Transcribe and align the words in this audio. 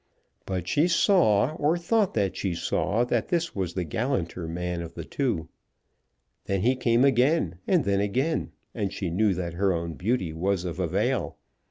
But 0.47 0.67
she 0.67 0.87
saw, 0.87 1.53
or 1.57 1.77
thought 1.77 2.15
that 2.15 2.35
she 2.35 2.55
saw, 2.55 3.03
that 3.05 3.27
this 3.27 3.53
was 3.55 3.75
the 3.75 3.83
gallanter 3.85 4.47
man 4.49 4.81
of 4.81 4.95
the 4.95 5.05
two. 5.05 5.47
Then 6.45 6.61
he 6.61 6.75
came 6.75 7.05
again, 7.05 7.59
and 7.67 7.83
then 7.85 7.99
again, 7.99 8.51
and 8.73 8.91
she 8.91 9.11
knew 9.11 9.35
that 9.35 9.53
her 9.53 9.71
own 9.71 9.93
beauty 9.93 10.33
was 10.33 10.65
of 10.65 10.79
avail. 10.79 11.37